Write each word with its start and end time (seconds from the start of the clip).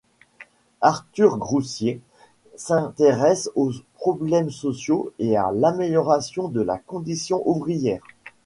Arthur 0.81 1.37
Groussier 1.37 2.01
s'intéresse 2.55 3.51
aux 3.53 3.69
problèmes 3.93 4.49
sociaux 4.49 5.13
et 5.19 5.37
à 5.37 5.51
l'amélioration 5.53 6.47
de 6.47 6.59
la 6.61 6.79
condition 6.79 7.47
ouvrière. 7.47 8.01